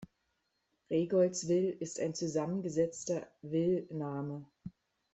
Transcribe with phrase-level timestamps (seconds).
[0.89, 4.47] Reigoldswil ist ein zusammengesetzter "-wil"-Name.